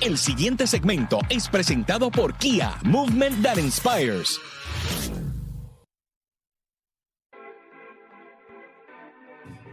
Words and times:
El 0.00 0.16
siguiente 0.16 0.66
segmento 0.66 1.18
es 1.28 1.46
presentado 1.46 2.10
por 2.10 2.34
Kia, 2.38 2.74
Movement 2.84 3.42
That 3.42 3.58
Inspires. 3.58 4.40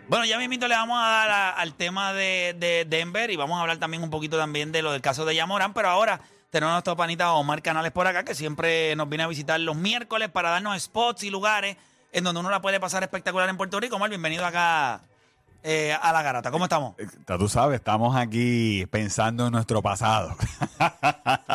Bueno, 0.09 0.25
ya 0.25 0.37
mismito 0.37 0.67
le 0.67 0.75
vamos 0.75 0.99
a 1.01 1.07
dar 1.07 1.53
al 1.57 1.73
tema 1.75 2.11
de, 2.11 2.53
de 2.59 2.83
Denver 2.83 3.31
y 3.31 3.37
vamos 3.37 3.57
a 3.57 3.61
hablar 3.61 3.77
también 3.77 4.03
un 4.03 4.09
poquito 4.09 4.37
también 4.37 4.73
de 4.73 4.81
lo 4.81 4.91
del 4.91 5.01
caso 5.01 5.23
de 5.23 5.33
Yamorán, 5.33 5.73
pero 5.73 5.87
ahora 5.87 6.19
tenemos 6.49 6.71
a 6.71 6.75
nuestro 6.75 6.97
panita 6.97 7.31
Omar 7.31 7.61
Canales 7.61 7.93
por 7.93 8.05
acá, 8.05 8.25
que 8.25 8.35
siempre 8.35 8.97
nos 8.97 9.07
viene 9.07 9.23
a 9.23 9.27
visitar 9.27 9.57
los 9.61 9.77
miércoles 9.77 10.27
para 10.27 10.49
darnos 10.49 10.77
spots 10.83 11.23
y 11.23 11.29
lugares 11.29 11.77
en 12.11 12.25
donde 12.25 12.41
uno 12.41 12.49
la 12.49 12.61
puede 12.61 12.81
pasar 12.81 13.01
espectacular 13.01 13.47
en 13.47 13.55
Puerto 13.55 13.79
Rico. 13.79 13.95
Omar, 13.95 14.09
bienvenido 14.09 14.45
acá 14.45 15.01
eh, 15.63 15.95
a 16.01 16.11
La 16.13 16.21
Garata. 16.21 16.51
¿Cómo 16.51 16.65
estamos? 16.65 16.95
Ya 17.27 17.37
tú 17.37 17.47
sabes, 17.49 17.79
estamos 17.79 18.15
aquí 18.15 18.85
pensando 18.91 19.47
en 19.47 19.51
nuestro 19.53 19.81
pasado. 19.81 20.35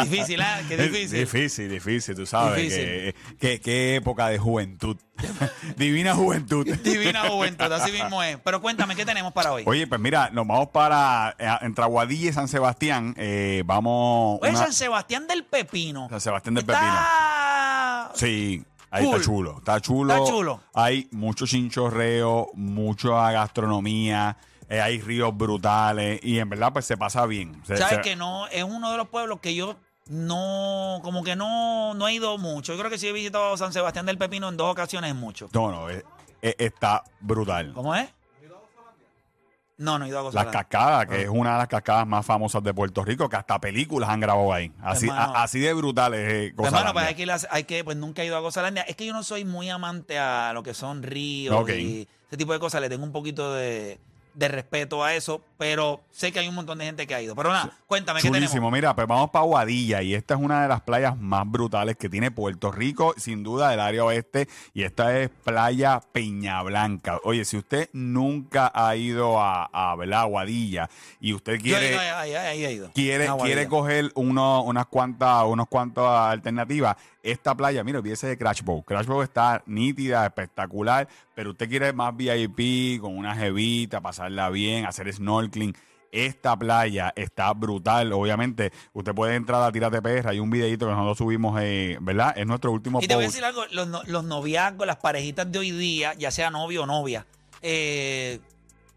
Difícil, 0.02 0.40
¿eh? 0.40 0.44
Qué 0.68 0.76
difícil. 0.76 1.18
Difícil, 1.20 1.68
difícil, 1.70 2.14
tú 2.14 2.26
sabes. 2.26 2.56
Difícil. 2.56 2.84
que- 2.84 3.14
que- 3.40 3.60
qué 3.60 3.96
época 3.96 4.28
de 4.28 4.38
juventud. 4.38 4.96
Divina 5.76 6.14
juventud. 6.14 6.66
Divina 6.84 7.28
juventud, 7.28 7.70
así 7.72 7.92
mismo 7.92 8.22
es. 8.22 8.38
Pero 8.44 8.60
cuéntame, 8.60 8.96
¿qué 8.96 9.04
tenemos 9.04 9.32
para 9.32 9.52
hoy? 9.52 9.62
Oye, 9.66 9.86
pues 9.86 10.00
mira, 10.00 10.30
nos 10.30 10.46
vamos 10.46 10.68
para 10.68 11.34
eh, 11.38 11.48
entre 11.62 11.84
Aguadilla 11.84 12.30
y 12.30 12.32
San 12.32 12.48
Sebastián. 12.48 13.14
eh, 13.16 13.62
vamos. 13.64 14.38
Oye, 14.42 14.50
una- 14.50 14.58
San 14.60 14.72
Sebastián 14.72 15.26
del 15.26 15.44
Pepino. 15.44 16.08
San 16.10 16.20
Sebastián 16.20 16.54
del 16.54 16.62
Está- 16.64 18.10
Sí, 18.14 18.64
ahí 18.92 19.04
Cool. 19.04 19.14
está 19.16 19.24
chulo. 19.24 19.58
Está 19.58 19.80
chulo. 19.80 20.14
Está 20.14 20.30
chulo. 20.30 20.60
Hay 20.74 21.08
mucho 21.10 21.46
chinchorreo, 21.46 22.50
mucha 22.54 23.32
gastronomía. 23.32 24.36
eh, 24.68 24.80
hay 24.80 25.00
ríos 25.02 25.36
brutales 25.36 26.18
y 26.22 26.38
en 26.38 26.48
verdad 26.48 26.72
pues 26.72 26.86
se 26.86 26.96
pasa 26.96 27.26
bien. 27.26 27.60
Se- 27.66 27.76
¿Sabes 27.76 27.96
se- 27.96 28.00
que 28.02 28.16
no? 28.16 28.46
Es 28.46 28.62
uno 28.64 28.90
de 28.92 28.96
los 28.96 29.08
pueblos 29.08 29.40
que 29.40 29.54
yo 29.54 29.76
no, 30.08 31.00
como 31.02 31.22
que 31.24 31.36
no, 31.36 31.92
no 31.94 32.08
he 32.08 32.14
ido 32.14 32.38
mucho. 32.38 32.72
Yo 32.72 32.78
creo 32.78 32.90
que 32.90 32.96
sí 32.98 33.06
he 33.08 33.12
visitado 33.12 33.54
San 33.58 33.72
Sebastián 33.72 34.06
del 34.06 34.16
Pepino 34.18 34.48
en 34.48 34.56
dos 34.56 34.70
ocasiones 34.72 35.10
es 35.10 35.16
mucho. 35.16 35.48
No, 35.52 35.70
no, 35.70 35.90
es- 35.90 36.04
es- 36.40 36.56
está 36.58 37.04
brutal. 37.20 37.72
¿Cómo 37.74 37.94
es? 37.94 38.08
No, 39.82 39.98
no 39.98 40.04
he 40.04 40.08
ido 40.08 40.28
a 40.28 40.32
Las 40.32 40.46
cascadas, 40.46 41.06
que 41.06 41.22
es 41.22 41.28
una 41.28 41.52
de 41.52 41.58
las 41.58 41.68
cascadas 41.68 42.06
más 42.06 42.24
famosas 42.24 42.62
de 42.62 42.72
Puerto 42.72 43.04
Rico, 43.04 43.28
que 43.28 43.36
hasta 43.36 43.60
películas 43.60 44.08
han 44.10 44.20
grabado 44.20 44.52
ahí. 44.52 44.70
Así, 44.80 45.06
Hermano. 45.08 45.34
a- 45.34 45.42
así 45.42 45.58
de 45.60 45.72
brutales 45.74 46.20
eh, 46.32 46.52
Pues, 46.56 46.68
hermano, 46.72 46.92
pues 46.92 47.04
hay 47.06 47.14
que, 47.14 47.22
ir 47.22 47.32
a- 47.32 47.38
hay 47.50 47.64
que, 47.64 47.82
pues 47.84 47.96
nunca 47.96 48.22
he 48.22 48.26
ido 48.26 48.36
a 48.36 48.40
Gozalandia. 48.40 48.82
Es 48.82 48.94
que 48.96 49.04
yo 49.06 49.12
no 49.12 49.22
soy 49.24 49.44
muy 49.44 49.68
amante 49.70 50.18
a 50.18 50.52
lo 50.52 50.62
que 50.62 50.72
son 50.74 51.02
ríos 51.02 51.54
Ok. 51.56 51.70
y 51.70 52.08
ese 52.28 52.36
tipo 52.36 52.52
de 52.52 52.60
cosas. 52.60 52.80
Le 52.80 52.88
tengo 52.88 53.04
un 53.04 53.12
poquito 53.12 53.52
de, 53.54 53.98
de 54.34 54.48
respeto 54.48 55.02
a 55.04 55.14
eso, 55.14 55.42
pero 55.62 56.00
sé 56.10 56.32
que 56.32 56.40
hay 56.40 56.48
un 56.48 56.56
montón 56.56 56.78
de 56.78 56.86
gente 56.86 57.06
que 57.06 57.14
ha 57.14 57.22
ido. 57.22 57.36
Pero 57.36 57.52
nada, 57.52 57.70
cuéntame, 57.86 58.20
¿qué 58.20 58.26
Chulísimo. 58.26 58.50
tenemos? 58.50 58.72
Mira, 58.72 58.96
pues 58.96 59.06
vamos 59.06 59.30
para 59.30 59.44
Aguadilla 59.44 60.02
y 60.02 60.12
esta 60.12 60.34
es 60.34 60.40
una 60.40 60.60
de 60.62 60.66
las 60.68 60.80
playas 60.80 61.16
más 61.16 61.48
brutales 61.48 61.96
que 61.96 62.08
tiene 62.08 62.32
Puerto 62.32 62.72
Rico, 62.72 63.14
sin 63.16 63.44
duda 63.44 63.70
del 63.70 63.78
área 63.78 64.02
oeste, 64.04 64.48
y 64.74 64.82
esta 64.82 65.16
es 65.20 65.30
Playa 65.44 66.00
Peña 66.10 66.60
Blanca. 66.64 67.20
Oye, 67.22 67.44
si 67.44 67.58
usted 67.58 67.88
nunca 67.92 68.72
ha 68.74 68.96
ido 68.96 69.40
a, 69.40 69.66
a 69.72 69.94
¿verdad? 69.94 70.22
Aguadilla 70.22 70.90
y 71.20 71.32
usted 71.32 71.58
Yo 71.58 71.62
quiere... 71.62 71.90
ido, 71.92 72.00
ahí, 72.00 72.08
ahí, 72.08 72.34
ahí 72.34 72.64
he 72.64 72.72
ido. 72.72 72.90
quiere, 72.92 73.26
quiere 73.26 73.32
Guadilla. 73.36 73.68
coger 73.68 74.10
uno, 74.16 74.64
unas 74.64 74.86
cuantas 74.86 75.44
unos 75.44 75.68
cuantas 75.68 76.04
alternativas, 76.32 76.96
esta 77.22 77.54
playa, 77.54 77.84
mira, 77.84 78.00
olvídese 78.00 78.26
de 78.26 78.36
Crash 78.36 78.62
Bow. 78.62 78.82
Crash 78.82 79.06
Bow 79.06 79.22
está 79.22 79.62
nítida, 79.66 80.26
espectacular, 80.26 81.06
pero 81.36 81.50
usted 81.52 81.68
quiere 81.68 81.92
más 81.92 82.16
VIP, 82.16 83.00
con 83.00 83.16
una 83.16 83.36
jevita, 83.36 84.00
pasarla 84.00 84.50
bien, 84.50 84.86
hacer 84.86 85.06
snorkeling. 85.52 85.76
Esta 86.10 86.58
playa 86.58 87.12
está 87.16 87.52
brutal. 87.54 88.12
Obviamente, 88.12 88.70
usted 88.92 89.14
puede 89.14 89.34
entrar 89.34 89.62
a 89.62 89.72
Tírate 89.72 90.02
PR. 90.02 90.28
Hay 90.28 90.40
un 90.40 90.50
videito 90.50 90.86
que 90.86 90.92
nosotros 90.92 91.18
subimos, 91.18 91.58
eh, 91.62 91.96
¿verdad? 92.02 92.34
Es 92.36 92.46
nuestro 92.46 92.70
último 92.70 93.00
Y 93.00 93.08
te 93.08 93.14
voy 93.14 93.24
a 93.24 93.26
post. 93.28 93.34
decir 93.36 93.44
algo, 93.46 93.64
los, 93.70 93.88
no- 93.88 94.02
los 94.04 94.22
noviazgos, 94.24 94.86
las 94.86 94.96
parejitas 94.98 95.50
de 95.50 95.58
hoy 95.58 95.70
día, 95.70 96.12
ya 96.14 96.30
sea 96.30 96.50
novio 96.50 96.82
o 96.82 96.86
novia, 96.86 97.26
eh, 97.62 98.40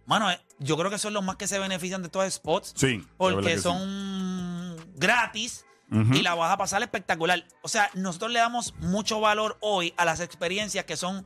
mano, 0.06 0.30
eh, 0.30 0.40
yo 0.60 0.76
creo 0.78 0.90
que 0.92 0.98
son 0.98 1.14
los 1.14 1.24
más 1.24 1.38
que 1.38 1.48
se 1.48 1.58
benefician 1.58 2.02
de 2.02 2.08
estos 2.08 2.34
spots. 2.34 2.74
Sí, 2.76 2.88
de 2.88 2.98
verdad 2.98 3.06
Porque 3.18 3.56
sí. 3.56 3.62
son 3.62 4.76
gratis 4.98 5.66
Ujú. 5.92 6.16
y 6.16 6.22
la 6.22 6.36
vas 6.36 6.52
a 6.52 6.58
pasar 6.58 6.82
espectacular. 6.82 7.46
O 7.62 7.70
sea, 7.70 7.90
nosotros 7.94 8.32
le 8.32 8.40
damos 8.40 8.74
mucho 8.80 9.22
valor 9.22 9.58
hoy 9.62 9.94
a 9.96 10.04
las 10.04 10.20
experiencias 10.20 10.84
que 10.84 10.98
son 10.98 11.26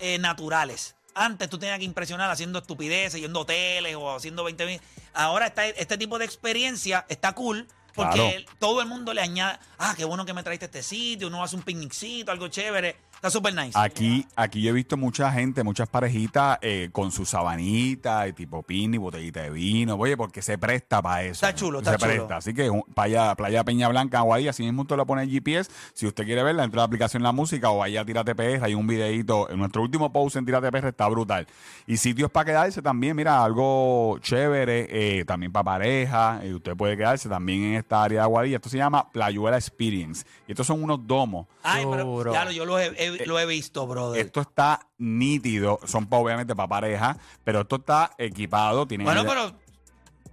eh, 0.00 0.18
naturales. 0.18 0.96
Antes 1.20 1.50
tú 1.50 1.58
tenías 1.58 1.78
que 1.78 1.84
impresionar 1.84 2.30
haciendo 2.30 2.60
estupideces, 2.60 3.20
yendo 3.20 3.40
hoteles 3.40 3.94
o 3.94 4.16
haciendo 4.16 4.42
20 4.42 4.64
mil. 4.64 4.80
Ahora 5.12 5.48
está, 5.48 5.66
este 5.66 5.98
tipo 5.98 6.18
de 6.18 6.24
experiencia 6.24 7.04
está 7.10 7.34
cool 7.34 7.68
porque 7.94 8.14
Claro. 8.44 8.56
todo 8.58 8.80
el 8.82 8.88
mundo 8.88 9.12
le 9.14 9.20
añade, 9.22 9.58
ah, 9.78 9.94
qué 9.96 10.04
bueno 10.04 10.24
que 10.24 10.32
me 10.34 10.42
traiste 10.42 10.66
este 10.66 10.82
sitio, 10.82 11.28
uno 11.28 11.42
hace 11.42 11.56
un 11.56 11.62
picnicito, 11.62 12.30
algo 12.32 12.48
chévere. 12.48 12.96
Está 13.14 13.28
súper 13.28 13.54
nice. 13.54 13.72
Aquí, 13.78 14.26
aquí 14.34 14.62
yo 14.62 14.70
he 14.70 14.72
visto 14.72 14.96
mucha 14.96 15.30
gente, 15.30 15.62
muchas 15.62 15.86
parejitas 15.90 16.58
eh, 16.62 16.88
con 16.90 17.12
su 17.12 17.26
sabanita 17.26 18.26
y 18.26 18.32
tipo 18.32 18.62
pin 18.62 18.94
y 18.94 18.96
botellita 18.96 19.42
de 19.42 19.50
vino. 19.50 19.94
Oye, 19.96 20.16
porque 20.16 20.40
se 20.40 20.56
presta 20.56 21.02
para 21.02 21.24
eso. 21.24 21.32
Está 21.46 21.54
chulo, 21.54 21.80
está 21.80 21.92
Se 21.92 21.98
chulo. 21.98 22.12
presta. 22.12 22.36
Así 22.38 22.54
que 22.54 22.70
un- 22.70 22.82
playa, 22.94 23.34
playa 23.34 23.62
Peña 23.62 23.88
Blanca, 23.88 24.20
Aguadilla, 24.20 24.50
así 24.50 24.62
mismo 24.62 24.82
usted 24.82 24.96
lo 24.96 25.04
pone 25.04 25.24
en 25.24 25.30
GPS. 25.30 25.70
Si 25.92 26.06
usted 26.06 26.24
quiere 26.24 26.42
verla, 26.42 26.64
entra 26.64 26.78
a 26.80 26.82
la 26.82 26.86
aplicación 26.86 27.22
La 27.22 27.32
Música 27.32 27.68
o 27.70 27.78
vaya 27.78 28.00
a 28.00 28.04
Tírate 28.06 28.34
PR. 28.34 28.64
Hay 28.64 28.72
un 28.72 28.86
videito. 28.86 29.50
En 29.50 29.58
nuestro 29.58 29.82
último 29.82 30.10
post 30.10 30.36
en 30.36 30.46
Tírate 30.46 30.72
PR 30.72 30.88
está 30.88 31.06
brutal. 31.08 31.46
Y 31.86 31.98
sitios 31.98 32.30
para 32.30 32.46
quedarse 32.46 32.80
también, 32.80 33.14
mira, 33.16 33.44
algo 33.44 34.18
chévere, 34.22 34.86
eh, 34.90 35.24
también 35.26 35.52
para 35.52 35.64
pareja. 35.64 36.40
Y 36.42 36.54
usted 36.54 36.74
puede 36.74 36.96
quedarse 36.96 37.28
también 37.28 37.64
en 37.64 37.74
esta 37.80 38.02
área 38.02 38.20
de 38.20 38.22
Aguadilla. 38.24 38.56
Esto 38.56 38.68
se 38.68 38.76
llama 38.78 39.10
Playuela 39.10 39.56
Experience. 39.56 40.24
Y 40.46 40.52
estos 40.52 40.66
son 40.66 40.82
unos 40.82 41.06
domos. 41.06 41.46
Ay, 41.62 41.84
pero 41.90 42.50
yo 42.52 42.64
lo 42.64 42.78
he, 42.78 42.86
he- 42.96 43.26
lo 43.26 43.38
he 43.38 43.46
visto, 43.46 43.86
brother. 43.86 44.24
Esto 44.24 44.40
está 44.40 44.86
nítido, 44.98 45.80
son 45.86 46.06
pa- 46.06 46.16
obviamente 46.18 46.54
para 46.56 46.68
pareja, 46.68 47.16
pero 47.44 47.62
esto 47.62 47.76
está 47.76 48.12
equipado, 48.18 48.86
tiene 48.86 49.04
bueno, 49.04 49.24
pero 49.26 49.52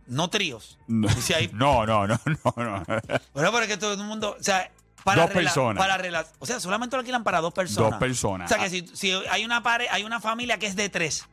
no 0.08 0.30
tríos. 0.30 0.78
no, 0.88 1.08
Y 1.08 1.22
si 1.22 1.34
hay- 1.34 1.50
no, 1.54 1.86
no, 1.86 2.08
no, 2.08 2.20
no, 2.26 2.54
no. 2.56 2.84
Bueno, 3.34 3.52
pero 3.52 3.60
es 3.62 3.68
que 3.68 3.78
todo 3.78 3.94
el 3.94 4.00
mundo, 4.04 4.36
o 4.40 4.44
sea, 4.44 4.72
para 5.04 5.24
Dos 5.24 5.32
personas. 5.32 5.78
Para 5.86 6.24
o 6.40 6.46
sea, 6.46 6.60
solamente 6.60 6.96
lo 6.96 7.00
alquilan 7.00 7.24
para 7.24 7.40
dos 7.40 7.54
personas. 7.54 7.92
Dos 7.92 8.00
personas. 8.00 8.52
O 8.52 8.54
sea, 8.54 8.64
que 8.64 8.70
si, 8.70 8.88
si 8.94 9.12
hay 9.30 9.46
una 9.46 9.64
pare, 9.64 9.88
hay 9.90 10.04
una 10.04 10.20
familia 10.20 10.58
que 10.60 10.66
es 10.68 10.76
de 10.76 10.90
tres. 10.90 11.28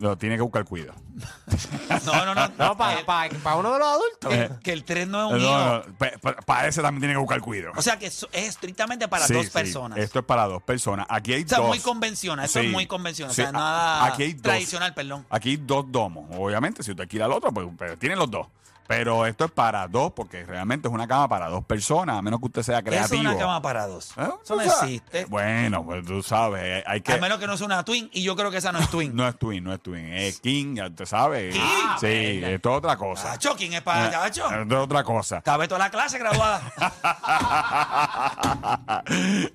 Lo 0.00 0.16
tiene 0.18 0.34
que 0.36 0.42
buscar 0.42 0.64
cuidado. 0.64 0.94
No, 2.06 2.24
no, 2.24 2.34
no. 2.34 2.48
No, 2.56 2.76
para 2.76 3.28
que, 3.28 3.36
uno 3.56 3.72
de 3.72 3.78
los 3.78 3.88
adultos. 3.88 4.30
que- 4.30 4.50
que 4.62 4.72
el 4.72 4.84
tres 4.84 5.06
no 5.06 5.36
es 5.36 5.42
No, 5.42 5.50
un 5.50 5.82
hijo. 5.82 5.88
no, 5.98 6.36
para 6.46 6.68
ese 6.68 6.80
también 6.80 7.00
tiene 7.00 7.14
que 7.14 7.18
buscar 7.20 7.40
cuidado. 7.40 7.72
O 7.76 7.82
sea, 7.82 7.98
que 7.98 8.06
es, 8.06 8.26
es 8.32 8.48
estrictamente 8.48 9.06
para 9.08 9.26
Sí, 9.26 9.34
dos 9.34 9.46
sí, 9.46 9.50
personas. 9.52 9.98
Esto 9.98 10.20
es 10.20 10.24
para 10.24 10.46
dos 10.46 10.62
personas. 10.62 11.06
Aquí 11.10 11.34
hay 11.34 11.42
o 11.44 11.48
sea, 11.48 11.58
dos. 11.58 11.68
muy 11.68 11.80
convencional. 11.80 12.44
Eso 12.46 12.60
Sí. 12.60 12.66
es 12.66 12.72
muy 12.72 12.86
convencional. 12.86 13.32
O 13.32 13.34
sea, 13.34 13.52
nada 13.52 14.06
aquí 14.06 14.22
hay 14.22 14.32
dos. 14.32 14.42
tradicional, 14.42 14.94
perdón. 14.94 15.26
Aquí 15.28 15.50
hay 15.50 15.56
dos 15.58 15.84
domos. 15.92 16.24
Obviamente, 16.38 16.82
si 16.82 16.92
usted 16.92 17.06
quiere 17.08 17.26
el 17.26 17.32
otro, 17.32 17.52
pues, 17.52 17.66
pues 17.76 17.98
tienen 17.98 18.18
los 18.18 18.30
dos. 18.30 18.46
Pero 18.90 19.24
esto 19.24 19.44
es 19.44 19.52
para 19.52 19.86
dos, 19.86 20.10
porque 20.16 20.44
realmente 20.44 20.88
es 20.88 20.92
una 20.92 21.06
cama 21.06 21.28
para 21.28 21.48
dos 21.48 21.64
personas, 21.64 22.18
a 22.18 22.22
menos 22.22 22.40
que 22.40 22.46
usted 22.46 22.62
sea 22.64 22.82
creativo. 22.82 23.22
es 23.22 23.28
una 23.28 23.38
cama 23.38 23.62
para 23.62 23.86
dos. 23.86 24.10
¿Eh? 24.16 24.28
Eso 24.42 24.56
no 24.56 24.64
sabes. 24.64 24.82
existe. 24.82 25.26
Bueno, 25.26 25.84
pues 25.84 26.04
tú 26.04 26.24
sabes, 26.24 26.82
hay 26.84 27.00
que... 27.00 27.12
A 27.12 27.18
menos 27.18 27.38
que 27.38 27.46
no 27.46 27.56
sea 27.56 27.66
una 27.66 27.84
twin. 27.84 28.10
Y 28.12 28.24
yo 28.24 28.34
creo 28.34 28.50
que 28.50 28.56
esa 28.56 28.72
no 28.72 28.80
es 28.80 28.90
twin. 28.90 29.14
No 29.14 29.28
es 29.28 29.38
twin, 29.38 29.62
no 29.62 29.72
es 29.72 29.80
twin. 29.80 30.12
Es 30.12 30.40
King, 30.40 30.74
ya 30.74 30.88
usted 30.88 31.06
sabe. 31.06 31.50
King. 31.50 31.60
Sí, 32.00 32.40
esto 32.42 32.70
es 32.72 32.76
otra 32.78 32.96
cosa. 32.96 33.30
Cacho, 33.30 33.54
¿quién 33.56 33.74
es 33.74 33.82
para 33.82 34.10
cacho? 34.10 34.50
Esto 34.50 34.76
es 34.78 34.82
otra 34.82 35.04
cosa. 35.04 35.40
Cabe 35.42 35.68
toda 35.68 35.78
la 35.78 35.90
clase 35.92 36.18
graduada. 36.18 36.60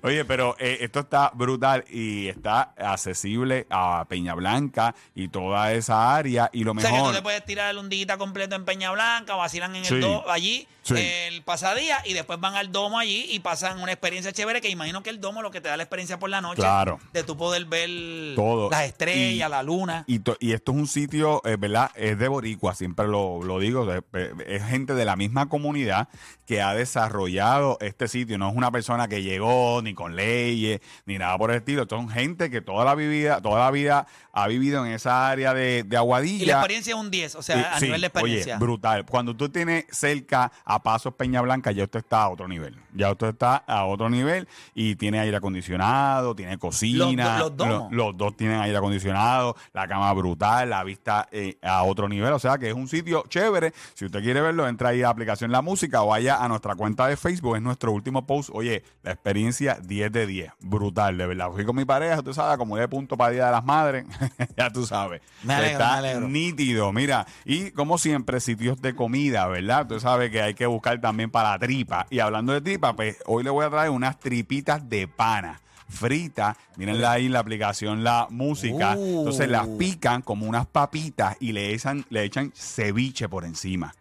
Oye, 0.02 0.24
pero 0.24 0.56
eh, 0.58 0.78
esto 0.80 1.00
está 1.00 1.30
brutal 1.34 1.84
y 1.90 2.28
está 2.28 2.72
accesible 2.78 3.66
a 3.68 4.06
Peña 4.08 4.32
Blanca 4.32 4.94
y 5.14 5.28
toda 5.28 5.72
esa 5.72 6.16
área. 6.16 6.48
Y 6.54 6.64
lo 6.64 6.72
O 6.72 6.80
sea 6.80 6.88
que 6.88 6.96
mejor. 6.96 7.10
tú 7.10 7.16
te 7.16 7.22
puedes 7.22 7.44
tirar 7.44 7.76
un 7.76 7.90
día 7.90 8.16
completo 8.16 8.56
en 8.56 8.64
Peña 8.64 8.90
Blanca, 8.92 9.25
vacilan 9.34 9.74
en 9.76 9.84
Sí. 9.84 9.94
el 9.94 10.00
domo 10.02 10.24
allí, 10.28 10.68
Sí. 10.82 10.94
el 10.96 11.42
pasadía, 11.42 11.98
y 12.04 12.12
después 12.12 12.38
van 12.38 12.54
al 12.54 12.70
domo 12.70 12.98
allí 12.98 13.26
y 13.30 13.40
pasan 13.40 13.80
una 13.80 13.90
experiencia 13.92 14.32
chévere 14.32 14.60
que 14.60 14.68
imagino 14.68 15.02
que 15.02 15.10
el 15.10 15.20
domo 15.20 15.42
lo 15.42 15.50
que 15.50 15.60
te 15.60 15.68
da 15.68 15.76
la 15.76 15.82
experiencia 15.82 16.18
por 16.18 16.30
la 16.30 16.40
noche. 16.40 16.56
Claro. 16.62 17.00
De 17.12 17.22
tú 17.24 17.36
poder 17.36 17.64
ver 17.64 17.90
Todo. 18.36 18.70
las 18.70 18.84
estrellas, 18.84 19.48
Y- 19.48 19.50
la 19.50 19.62
luna. 19.62 20.04
Y, 20.06 20.20
to- 20.20 20.36
y 20.38 20.52
esto 20.52 20.72
es 20.72 20.78
un 20.78 20.86
sitio, 20.86 21.42
eh, 21.44 21.56
¿verdad? 21.58 21.90
Es 21.96 22.18
de 22.18 22.28
Boricua, 22.28 22.74
siempre 22.74 23.08
lo, 23.08 23.42
lo 23.42 23.58
digo, 23.58 23.90
es, 23.92 24.02
es 24.46 24.62
gente 24.64 24.94
de 24.94 25.04
la 25.04 25.16
misma 25.16 25.48
comunidad 25.48 26.08
que 26.46 26.62
ha 26.62 26.74
desarrollado 26.74 27.78
este 27.80 28.08
sitio. 28.08 28.38
No 28.38 28.48
es 28.50 28.56
una 28.56 28.70
persona 28.70 29.08
que 29.08 29.22
llegó 29.22 29.80
ni 29.82 29.94
con 29.94 30.14
leyes 30.16 30.80
ni 31.06 31.18
nada 31.18 31.36
por 31.38 31.50
el 31.50 31.56
estilo. 31.58 31.86
Son 31.88 32.08
gente 32.08 32.50
que 32.50 32.60
toda 32.60 32.84
la 32.84 32.94
vida, 32.94 33.40
toda 33.40 33.64
la 33.64 33.70
vida 33.70 34.06
ha 34.32 34.46
vivido 34.48 34.84
en 34.84 34.92
esa 34.92 35.28
área 35.28 35.54
de, 35.54 35.82
de 35.84 35.96
Aguadilla. 35.96 36.42
Y 36.42 36.46
la 36.46 36.52
experiencia 36.54 36.94
es 36.94 37.00
un 37.00 37.10
10, 37.10 37.34
o 37.34 37.42
sea, 37.42 37.56
Eh, 37.60 37.66
a 37.72 37.78
sí, 37.78 37.86
nivel 37.86 38.00
de 38.02 38.06
experiencia. 38.08 38.54
Oye, 38.56 38.64
brutal. 38.64 39.05
Cuando 39.10 39.34
tú 39.36 39.48
tienes 39.48 39.84
cerca 39.90 40.50
a 40.64 40.82
Pasos 40.82 41.14
Peña 41.14 41.40
Blanca, 41.40 41.72
ya 41.72 41.84
usted 41.84 42.00
está 42.00 42.22
a 42.22 42.28
otro 42.28 42.48
nivel. 42.48 42.76
Ya 42.94 43.10
usted 43.10 43.28
está 43.28 43.56
a 43.56 43.84
otro 43.84 44.08
nivel 44.10 44.48
y 44.74 44.96
tiene 44.96 45.18
aire 45.20 45.36
acondicionado, 45.36 46.34
tiene 46.34 46.58
cocina. 46.58 47.38
Los 47.38 47.56
do- 47.56 47.66
los 47.66 47.78
dos. 47.80 47.92
Los 47.92 48.16
dos 48.16 48.36
tienen 48.36 48.60
aire 48.60 48.76
acondicionado, 48.76 49.56
la 49.72 49.86
cama 49.88 50.12
brutal, 50.14 50.70
la 50.70 50.82
vista 50.84 51.28
eh, 51.30 51.58
a 51.62 51.82
otro 51.84 52.08
nivel. 52.08 52.32
O 52.32 52.38
sea 52.38 52.58
que 52.58 52.68
es 52.68 52.74
un 52.74 52.88
sitio 52.88 53.24
chévere. 53.28 53.72
Si 53.94 54.04
usted 54.06 54.22
quiere 54.22 54.40
verlo, 54.40 54.66
entra 54.68 54.90
ahí 54.90 55.00
a 55.00 55.04
la 55.04 55.10
aplicación 55.10 55.50
La 55.52 55.62
Música 55.62 56.02
o 56.02 56.08
vaya 56.08 56.42
a 56.42 56.48
nuestra 56.48 56.74
cuenta 56.74 57.06
de 57.06 57.16
Facebook. 57.16 57.56
Es 57.56 57.62
nuestro 57.62 57.92
último 57.92 58.26
post. 58.26 58.50
Oye, 58.52 58.82
la 59.02 59.12
experiencia 59.12 59.78
10 59.82 60.12
de 60.12 60.26
10. 60.26 60.52
Brutal, 60.60 61.16
de 61.18 61.26
verdad. 61.26 61.50
Fui 61.52 61.64
con 61.64 61.76
mi 61.76 61.84
pareja, 61.84 62.22
tú 62.22 62.32
sabes, 62.34 62.56
como 62.58 62.76
de 62.76 62.88
punto 62.88 63.16
para 63.16 63.30
Día 63.32 63.46
de 63.46 63.52
las 63.52 63.64
Madres. 63.64 64.06
ya 64.56 64.70
tú 64.70 64.86
sabes. 64.86 65.20
Me 65.42 65.54
alegro, 65.54 65.72
Está 65.78 66.00
me 66.20 66.26
nítido, 66.28 66.92
mira. 66.92 67.26
Y 67.44 67.70
como 67.72 67.98
siempre, 67.98 68.40
sitios 68.40 68.80
de 68.80 68.94
comida, 68.96 69.46
¿verdad? 69.46 69.86
Tú 69.86 70.00
sabes 70.00 70.30
que 70.30 70.42
hay 70.42 70.54
que 70.54 70.66
buscar 70.66 71.00
también 71.00 71.30
para 71.30 71.50
la 71.50 71.58
tripa. 71.58 72.06
Y 72.10 72.18
hablando 72.18 72.52
de 72.52 72.60
tripa, 72.60 72.94
pues 72.96 73.18
hoy 73.26 73.44
le 73.44 73.50
voy 73.50 73.64
a 73.64 73.70
traer 73.70 73.90
unas 73.90 74.18
tripitas 74.18 74.88
de 74.88 75.06
pana. 75.06 75.60
Fritas, 75.88 76.56
mírenla 76.76 77.12
ahí 77.12 77.26
en 77.26 77.32
la 77.32 77.38
aplicación 77.38 78.02
La 78.02 78.26
Música. 78.28 78.96
Uh. 78.96 79.18
Entonces 79.20 79.48
las 79.48 79.68
pican 79.78 80.20
como 80.22 80.46
unas 80.46 80.66
papitas 80.66 81.36
y 81.38 81.52
le 81.52 81.72
echan, 81.72 82.04
le 82.10 82.24
echan 82.24 82.50
ceviche 82.56 83.28
por 83.28 83.44
encima. 83.44 83.94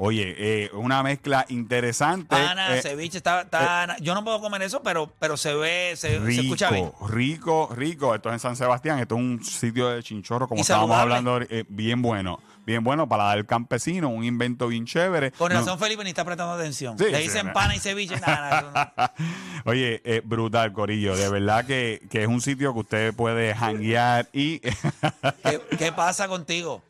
Oye, 0.00 0.34
eh, 0.38 0.70
una 0.74 1.02
mezcla 1.02 1.44
interesante. 1.48 2.28
Pana, 2.28 2.76
eh, 2.76 2.82
ceviche, 2.82 3.16
está, 3.18 3.42
está- 3.42 3.96
yo 4.00 4.14
no 4.14 4.22
puedo 4.22 4.40
comer 4.40 4.62
eso, 4.62 4.80
pero, 4.80 5.12
pero 5.18 5.36
se 5.36 5.54
ve, 5.54 5.94
se, 5.96 6.24
se 6.24 6.40
escucha 6.40 6.70
bien. 6.70 6.92
Rico, 7.08 7.68
rico, 7.68 7.74
rico. 7.74 8.14
Esto 8.14 8.28
es 8.28 8.34
en 8.34 8.38
San 8.40 8.54
Sebastián. 8.56 9.00
Esto 9.00 9.16
es 9.16 9.20
un 9.20 9.44
sitio 9.44 9.88
de 9.88 10.02
chinchorro, 10.02 10.46
como 10.46 10.60
estábamos 10.60 10.96
saludable. 10.96 11.14
hablando, 11.16 11.46
eh, 11.50 11.64
bien 11.68 12.00
bueno. 12.00 12.38
Bien 12.68 12.84
bueno 12.84 13.08
para 13.08 13.24
dar 13.24 13.38
el 13.38 13.46
campesino, 13.46 14.10
un 14.10 14.24
invento 14.24 14.68
bien 14.68 14.84
chévere. 14.84 15.30
Con 15.32 15.50
No- 15.50 15.58
razón, 15.60 15.78
Felipe 15.78 16.04
ni 16.04 16.10
está 16.10 16.22
prestando 16.22 16.52
atención. 16.52 16.98
Sí, 16.98 17.06
Le 17.10 17.20
dicen 17.20 17.50
pana 17.54 17.74
y 17.74 17.78
ceviche, 17.78 18.20
nada. 18.20 19.14
Oye, 19.64 20.02
eh, 20.04 20.20
brutal, 20.22 20.74
Corillo. 20.74 21.16
De 21.16 21.30
verdad 21.30 21.64
que, 21.64 22.02
que 22.10 22.20
es 22.24 22.28
un 22.28 22.42
sitio 22.42 22.74
que 22.74 22.80
usted 22.80 23.14
puede 23.14 23.54
janguear 23.54 24.28
y. 24.34 24.58
¿Qué, 25.42 25.62
qué 25.78 25.92
pasa 25.92 26.28
contigo? 26.28 26.82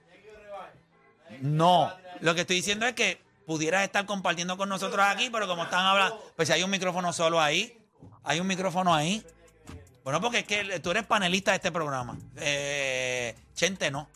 No, 1.42 1.92
lo 2.22 2.34
que 2.34 2.40
estoy 2.40 2.56
diciendo 2.56 2.84
es 2.84 2.94
que 2.94 3.20
pudieras 3.46 3.84
estar 3.84 4.04
compartiendo 4.04 4.56
con 4.56 4.68
nosotros 4.68 5.06
aquí, 5.08 5.30
pero 5.30 5.46
como 5.46 5.62
están 5.62 5.86
hablando, 5.86 6.20
pues 6.34 6.48
si 6.48 6.54
hay 6.54 6.64
un 6.64 6.70
micrófono 6.70 7.12
solo 7.12 7.40
ahí, 7.40 7.78
hay 8.24 8.40
un 8.40 8.48
micrófono 8.48 8.92
ahí. 8.92 9.24
Bueno, 10.02 10.20
porque 10.20 10.40
es 10.40 10.44
que 10.44 10.80
tú 10.80 10.90
eres 10.90 11.06
panelista 11.06 11.52
de 11.52 11.58
este 11.58 11.70
programa. 11.70 12.18
Eh, 12.34 13.36
Chente 13.54 13.92
no. 13.92 14.08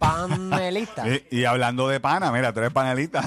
Panelista. 0.00 1.04
Y 1.30 1.44
hablando 1.44 1.86
de 1.86 2.00
pana, 2.00 2.32
mira, 2.32 2.52
tú 2.52 2.60
eres 2.60 2.72
panelista. 2.72 3.22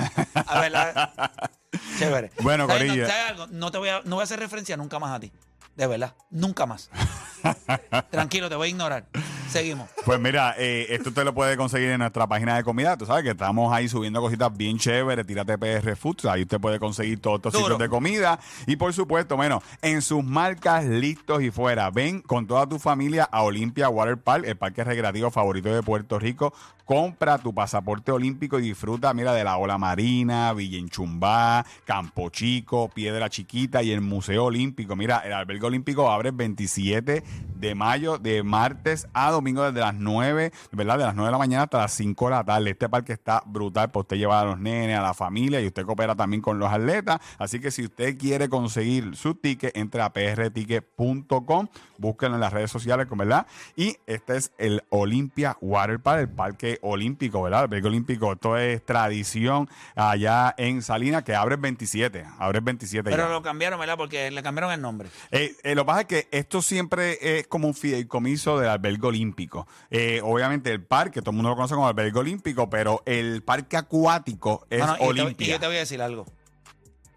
A 0.48 0.60
ver, 0.60 0.72
la- 0.72 1.32
chévere. 2.00 2.32
Bueno, 2.42 2.68
¿Sabes? 2.68 2.84
Corillo. 2.84 3.04
No, 3.04 3.10
¿sabes 3.10 3.30
algo? 3.30 3.48
No 3.52 3.72
te 3.72 3.78
voy 3.78 3.90
a, 3.90 4.02
no 4.04 4.16
voy 4.16 4.22
a 4.22 4.24
hacer 4.24 4.40
referencia 4.40 4.76
nunca 4.76 4.98
más 5.00 5.12
a 5.16 5.20
ti. 5.20 5.32
De 5.76 5.88
verdad, 5.88 6.16
nunca 6.32 6.66
más. 6.66 6.90
Tranquilo, 8.12 8.50
te 8.50 8.56
voy 8.56 8.68
a 8.68 8.72
ignorar. 8.72 9.06
Seguimos. 9.54 9.88
Pues 10.04 10.20
mira, 10.20 10.56
eh, 10.58 10.88
esto 10.90 11.10
usted 11.10 11.24
lo 11.24 11.34
puede 11.34 11.56
conseguir 11.56 11.90
en 11.90 12.00
nuestra 12.00 12.28
página 12.28 12.58
de 12.58 12.64
comida. 12.64 12.98
Tú 12.98 13.06
sabes 13.06 13.24
que 13.24 13.30
estamos 13.30 13.72
ahí 13.72 13.88
subiendo 13.88 14.20
cositas 14.20 14.56
bien 14.56 14.80
chéveres. 14.80 15.26
Tírate 15.26 15.58
PR 15.58 15.96
Foods. 15.96 16.26
Ahí 16.26 16.42
usted 16.42 16.60
puede 16.60 16.80
conseguir 16.80 17.20
todos 17.20 17.38
estos 17.38 17.54
Duro. 17.54 17.66
sitios 17.66 17.80
de 17.80 17.90
comida. 17.90 18.40
Y 18.66 18.76
por 18.76 18.92
supuesto, 18.94 19.36
bueno, 19.36 19.62
en 19.84 20.02
sus 20.02 20.24
marcas 20.24 20.86
listos 20.86 21.44
y 21.44 21.52
fuera. 21.52 21.90
Ven 21.92 22.22
con 22.22 22.48
toda 22.48 22.68
tu 22.68 22.80
familia 22.80 23.30
a 23.32 23.44
Olympia 23.44 23.90
Water 23.90 24.18
Park, 24.18 24.44
el 24.48 24.58
parque 24.58 24.84
recreativo 24.84 25.30
favorito 25.30 25.74
de 25.74 25.84
Puerto 25.84 26.18
Rico. 26.18 26.54
Compra 26.86 27.38
tu 27.38 27.54
pasaporte 27.54 28.12
olímpico 28.12 28.60
y 28.60 28.64
disfruta, 28.64 29.14
mira, 29.14 29.34
de 29.34 29.46
la 29.46 29.56
ola 29.56 29.78
marina, 29.78 30.52
Villa 30.52 30.78
Enchumbá, 30.78 31.66
Campo 31.86 32.30
Chico, 32.30 32.90
Piedra 32.90 33.30
Chiquita 33.30 33.82
y 33.82 33.92
el 33.92 34.02
Museo 34.02 34.46
Olímpico. 34.46 34.94
Mira, 34.98 35.20
el 35.20 35.32
albergue 35.32 35.66
olímpico 35.66 36.12
abre 36.12 36.30
el 36.30 36.36
27 36.36 37.24
de 37.56 37.76
mayo, 37.76 38.18
de 38.18 38.44
martes 38.44 39.08
a 39.14 39.32
domingo, 39.32 39.43
desde 39.44 39.80
las 39.80 39.96
9, 39.96 40.52
¿verdad? 40.72 40.98
De 40.98 41.06
las 41.06 41.16
9 41.16 41.28
de 41.28 41.32
la 41.32 41.38
mañana 41.38 41.64
hasta 41.64 41.80
las 41.80 41.94
5 41.94 42.26
de 42.26 42.32
la 42.32 42.44
tarde. 42.44 42.70
Este 42.72 42.90
parque 42.90 43.14
está 43.14 43.44
brutal 43.46 43.92
para 43.92 44.02
usted 44.02 44.18
llevar 44.18 44.46
a 44.46 44.50
los 44.50 44.60
nenes, 44.60 44.98
a 44.98 45.02
la 45.02 45.14
familia 45.14 45.62
y 45.62 45.68
usted 45.68 45.86
coopera 45.86 46.16
también 46.16 46.42
con 46.42 46.60
los 46.60 46.72
atletas. 46.72 47.20
Así 47.38 47.60
que 47.60 47.72
si 47.72 47.84
usted 47.84 48.18
quiere 48.18 48.50
conseguir 48.50 49.16
su 49.16 49.36
ticket, 49.36 49.76
entre 49.76 50.02
a 50.02 50.12
prticket.com, 50.12 51.68
búsquenlo 51.98 52.36
en 52.36 52.42
las 52.42 52.54
redes 52.54 52.72
sociales, 52.72 53.08
¿verdad? 53.10 53.46
Y 53.76 53.98
este 54.08 54.38
es 54.38 54.52
el 54.58 54.84
Olympia 54.90 55.58
Water 55.62 56.00
Park, 56.00 56.20
el 56.20 56.30
parque 56.30 56.80
olímpico, 56.82 57.42
¿verdad? 57.42 57.64
El 57.64 57.70
parque 57.70 57.88
olímpico, 57.88 58.34
esto 58.34 58.58
es 58.58 58.84
tradición 58.86 59.70
allá 59.96 60.54
en 60.58 60.82
Salinas, 60.82 61.24
que 61.24 61.36
abre 61.36 61.56
el 61.56 61.62
27, 61.62 62.26
abre 62.40 62.60
el 62.60 62.64
27 62.64 63.10
ya. 63.10 63.16
Pero 63.16 63.30
lo 63.30 63.42
cambiaron, 63.42 63.80
¿verdad? 63.80 63.98
Porque 63.98 64.32
le 64.32 64.44
cambiaron 64.44 64.72
el 64.72 64.82
nombre. 64.82 65.10
Eh, 65.32 65.56
eh, 65.64 65.76
lo 65.76 65.84
que 65.84 65.86
pasa 65.86 66.02
es 66.02 66.08
que 66.08 66.28
esto 66.32 66.62
siempre 66.62 67.40
es 67.40 67.48
como 67.48 67.68
un 67.68 67.74
fideicomiso 67.74 68.60
del 68.60 68.70
albergue 68.70 69.08
olímpico. 69.08 69.33
Eh, 69.90 70.22
obviamente 70.24 70.72
el 70.72 70.84
parque, 70.84 71.22
todo 71.22 71.32
el 71.32 71.36
mundo 71.38 71.50
lo 71.50 71.56
conoce 71.56 71.74
como 71.74 71.88
albergue 71.88 72.20
olímpico, 72.20 72.70
pero 72.70 73.02
el 73.06 73.44
parque 73.44 73.78
acuático 73.78 74.66
es 74.70 74.80
No, 74.80 74.98
no, 74.98 75.30
y, 75.30 75.36
te, 75.36 75.44
y 75.44 75.48
yo 75.48 75.60
te 75.60 75.68
voy 75.68 75.76
a 75.76 75.80
decir 75.80 76.02
algo. 76.02 76.26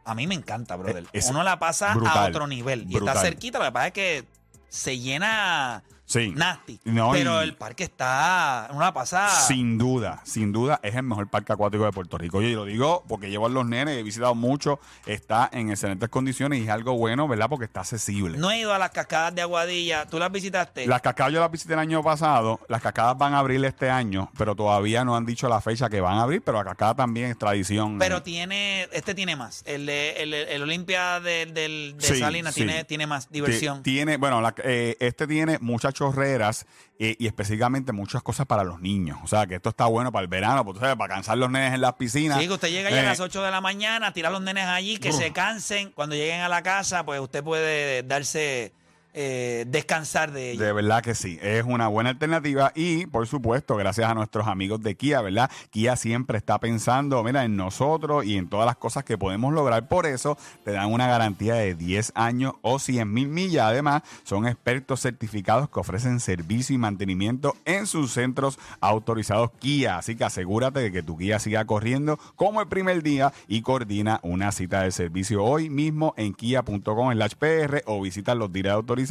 A 0.05 0.15
mí 0.15 0.27
me 0.27 0.35
encanta, 0.35 0.77
brother. 0.77 1.05
Eh, 1.05 1.09
es 1.13 1.29
Uno 1.31 1.43
la 1.43 1.59
pasa 1.59 1.93
a 1.93 2.27
otro 2.27 2.47
nivel. 2.47 2.83
Y 2.89 2.95
brutal. 2.95 3.17
está 3.17 3.21
cerquita. 3.23 3.59
Lo 3.59 3.65
que 3.65 3.73
pasa 3.73 3.87
es 3.89 3.93
que 3.93 4.25
se 4.69 4.99
llena 4.99 5.83
Sí. 6.07 6.33
nasty. 6.37 6.79
No, 6.85 7.11
pero 7.13 7.41
y- 7.41 7.45
el 7.45 7.55
parque 7.57 7.85
está. 7.85 8.69
Uno 8.71 8.81
la 8.81 8.95
pasa. 8.95 9.29
Sin 9.29 9.77
duda, 9.77 10.21
sin 10.25 10.53
duda, 10.53 10.79
es 10.83 10.95
el 10.95 11.03
mejor 11.03 11.29
parque 11.29 11.53
acuático 11.53 11.85
de 11.85 11.91
Puerto 11.93 12.17
Rico. 12.17 12.41
Yo 12.41 12.49
lo 12.57 12.65
digo 12.65 13.05
porque 13.09 13.29
llevo 13.29 13.47
a 13.47 13.49
los 13.49 13.67
nenes, 13.67 13.97
he 13.99 14.03
visitado 14.03 14.35
mucho, 14.35 14.79
está 15.05 15.51
en 15.53 15.71
excelentes 15.71 16.09
condiciones 16.09 16.61
y 16.61 16.63
es 16.65 16.69
algo 16.71 16.97
bueno, 16.97 17.27
¿verdad? 17.29 17.49
Porque 17.49 17.65
está 17.65 17.81
accesible. 17.81 18.39
No 18.39 18.51
he 18.51 18.61
ido 18.61 18.73
a 18.73 18.79
las 18.79 18.91
cascadas 18.91 19.35
de 19.35 19.43
Aguadilla. 19.43 20.07
¿Tú 20.07 20.19
las 20.19 20.31
visitaste? 20.31 20.87
Las 20.87 21.01
cascadas 21.03 21.33
yo 21.33 21.41
las 21.41 21.51
visité 21.51 21.73
el 21.75 21.81
año 21.81 22.03
pasado, 22.03 22.61
las 22.69 22.81
cascadas 22.81 23.19
van 23.19 23.35
a 23.35 23.39
abrir 23.41 23.65
este 23.65 23.91
año, 23.91 24.31
pero 24.39 24.55
todavía 24.55 25.05
no 25.05 25.17
han 25.17 25.27
dicho 25.27 25.49
la 25.49 25.61
fecha 25.61 25.89
que 25.89 26.01
van 26.01 26.19
a 26.19 26.23
abrir, 26.23 26.41
pero 26.43 26.59
la 26.59 26.65
cascada 26.65 26.95
también 26.95 27.31
es 27.31 27.39
tradición. 27.39 27.99
Pero 27.99 28.23
tiene. 28.23 28.89
Este 28.93 29.15
tiene 29.15 29.35
más. 29.35 29.63
El, 29.67 29.87
de- 29.87 30.23
el, 30.23 30.33
el 30.35 30.63
Olimpia 30.63 31.19
del- 31.21 31.53
del- 31.53 31.97
de 31.99 32.07
Sí, 32.07 32.21
Salinas 32.21 32.55
sí. 32.55 32.61
tiene, 32.65 32.85
tiene 32.85 33.07
más 33.09 33.29
diversión. 33.31 33.83
Ti- 33.83 33.97
Tiene, 33.97 34.19
bueno, 34.19 34.41
la- 34.41 34.55
eh, 34.63 34.97
este 35.01 35.27
tiene 35.27 35.59
muchas 35.61 35.95
chorreras 35.97 36.67
eh, 36.99 37.17
y 37.19 37.27
específicamente 37.27 37.93
muchas 37.93 38.23
cosas 38.23 38.47
para 38.47 38.63
los 38.65 38.81
niños. 38.81 39.19
O 39.25 39.27
sea, 39.27 39.47
que 39.47 39.55
esto 39.57 39.71
está 39.71 39.87
bueno 39.87 40.13
para 40.13 40.23
el 40.23 40.29
verano, 40.29 40.65
porque, 40.65 40.81
sabes, 40.81 40.97
para 40.97 41.15
cansar 41.15 41.39
los 41.39 41.51
nenes 41.51 41.75
en 41.75 41.81
las 41.81 41.95
piscinas. 41.95 42.39
Sí, 42.39 42.47
que 42.47 42.53
usted 42.53 42.69
llega 42.69 42.91
ya 42.91 42.97
a 42.99 43.01
Eh, 43.01 43.05
las 43.07 43.21
8 43.21 43.43
de 43.43 43.51
la 43.51 43.61
mañana, 43.61 44.13
tira 44.13 44.29
a 44.29 44.33
los 44.33 44.43
nenes 44.43 44.67
allí, 44.67 44.99
que 44.99 45.13
se 45.13 45.33
cansen. 45.33 45.91
Cuando 45.93 46.15
lleguen 46.15 46.41
a 46.43 46.49
la 46.49 46.63
casa, 46.63 47.05
pues 47.05 47.19
usted 47.21 47.43
puede 47.43 48.03
darse, 48.03 48.73
eh, 49.19 49.65
descansar 49.67 50.31
de 50.31 50.51
ellos. 50.51 50.63
De 50.63 50.75
verdad 50.75 51.03
que 51.03 51.15
sí, 51.15 51.39
es 51.41 51.65
una 51.65 51.89
buena 51.89 52.11
alternativa 52.11 52.71
y 52.75 53.07
por 53.07 53.27
supuesto, 53.27 53.75
gracias 53.75 54.11
a 54.11 54.15
nuestros 54.15 54.47
amigos 54.47 54.83
de 54.83 54.95
Kia, 54.95 55.23
¿verdad? 55.23 55.51
Kia 55.71 55.97
siempre 55.97 56.37
está 56.37 56.61
pensando, 56.61 57.25
mira, 57.25 57.43
en 57.47 57.57
nosotros 57.57 58.27
y 58.27 58.37
en 58.37 58.51
todas 58.51 58.67
las 58.67 58.77
cosas 58.77 59.05
que 59.05 59.17
podemos 59.17 59.55
lograr. 59.55 59.89
Por 59.89 60.05
eso 60.05 60.37
te 60.65 60.73
dan 60.73 60.93
una 60.93 61.07
garantía 61.07 61.55
de 61.55 61.75
10 61.75 62.13
años 62.15 62.57
o 62.61 62.79
100 62.79 63.11
mil 63.11 63.29
millas. 63.29 63.65
Además, 63.65 64.03
son 64.23 64.47
expertos 64.47 65.01
certificados 65.01 65.71
que 65.71 65.81
ofrecen 65.81 66.21
servicio 66.21 66.75
y 66.75 66.79
mantenimiento 66.79 67.57
en 67.65 67.87
sus 67.87 68.13
centros 68.13 68.59
autorizados 68.83 69.51
Kia. 69.59 69.97
Así 69.97 70.17
que 70.17 70.25
asegúrate 70.25 70.81
de 70.81 70.93
que 70.93 71.03
tu 71.03 71.17
Kia 71.17 71.39
siga 71.39 71.65
corriendo 71.65 72.19
como 72.35 72.61
el 72.61 72.69
primer 72.69 73.03
día 73.03 73.33
y 73.49 73.63
coordina 73.63 74.21
una 74.23 74.53
cita 74.53 74.83
de 74.83 74.93
servicio 74.93 75.43
hoy 75.43 75.71
mismo 75.71 76.13
en 76.19 76.35
kia.com 76.35 77.13
en 77.13 77.19
PR 77.39 77.83
o 77.87 78.03
visita 78.03 78.35
los 78.35 78.53
dealers 78.53 78.75
autorizados. 78.75 79.06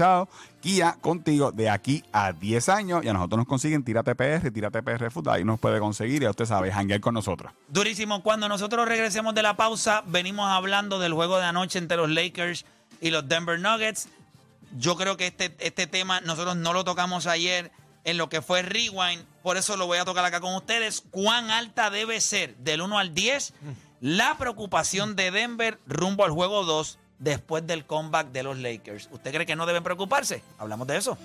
Kia 0.61 0.97
contigo 0.99 1.51
de 1.51 1.69
aquí 1.69 2.03
a 2.11 2.33
10 2.33 2.69
años 2.69 3.05
y 3.05 3.07
a 3.07 3.13
nosotros 3.13 3.39
nos 3.39 3.47
consiguen 3.47 3.83
Tírate 3.83 4.15
PR, 4.15 4.51
Tírate 4.51 4.81
PR 4.81 5.11
Food, 5.11 5.27
ahí 5.29 5.43
nos 5.43 5.59
puede 5.59 5.79
conseguir 5.79 6.23
y 6.23 6.25
a 6.25 6.31
usted 6.31 6.45
sabe, 6.45 6.71
janguear 6.71 7.01
con 7.01 7.13
nosotros. 7.13 7.53
Durísimo. 7.67 8.23
Cuando 8.23 8.49
nosotros 8.49 8.87
regresemos 8.87 9.35
de 9.35 9.43
la 9.43 9.55
pausa, 9.55 10.03
venimos 10.07 10.49
hablando 10.49 10.99
del 10.99 11.13
juego 11.13 11.37
de 11.37 11.45
anoche 11.45 11.79
entre 11.79 11.97
los 11.97 12.09
Lakers 12.09 12.65
y 13.01 13.11
los 13.11 13.27
Denver 13.27 13.59
Nuggets. 13.59 14.09
Yo 14.77 14.95
creo 14.95 15.17
que 15.17 15.27
este, 15.27 15.55
este 15.59 15.87
tema 15.87 16.21
nosotros 16.21 16.55
no 16.55 16.73
lo 16.73 16.83
tocamos 16.83 17.27
ayer 17.27 17.71
en 18.03 18.17
lo 18.17 18.29
que 18.29 18.41
fue 18.41 18.61
Rewind, 18.61 19.23
por 19.41 19.57
eso 19.57 19.77
lo 19.77 19.87
voy 19.87 19.97
a 19.97 20.05
tocar 20.05 20.23
acá 20.25 20.39
con 20.39 20.55
ustedes. 20.55 21.03
¿Cuán 21.11 21.49
alta 21.49 21.89
debe 21.89 22.21
ser 22.21 22.55
del 22.57 22.81
1 22.81 22.97
al 22.97 23.13
10 23.13 23.53
la 24.01 24.37
preocupación 24.37 25.15
de 25.15 25.31
Denver 25.31 25.79
rumbo 25.87 26.25
al 26.25 26.31
juego 26.31 26.63
2 26.63 26.99
después 27.19 27.65
del 27.65 27.85
comeback 27.85 28.31
de 28.31 28.43
los 28.43 28.57
Lakers? 28.57 29.09
¿Usted 29.11 29.33
cree 29.33 29.45
que 29.45 29.55
no 29.55 29.65
deben 29.65 29.83
preocuparse? 29.83 30.41
Hablamos 30.57 30.87
de 30.87 30.97
eso. 30.97 31.17